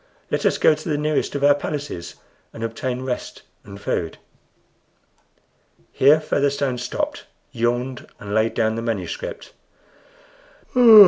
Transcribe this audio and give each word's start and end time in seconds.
Let 0.31 0.47
us 0.47 0.57
go 0.57 0.73
to 0.73 0.89
the 0.89 0.97
nearest 0.97 1.35
of 1.35 1.43
our 1.43 1.53
palaces 1.53 2.15
and 2.53 2.63
obtain 2.63 3.03
rest 3.03 3.43
and 3.63 3.79
food." 3.79 4.17
Here 5.91 6.19
Featherstone 6.19 6.79
stopped, 6.79 7.25
yawned, 7.51 8.07
and 8.19 8.33
laid 8.33 8.55
down 8.55 8.73
the 8.73 8.81
manuscript. 8.81 9.53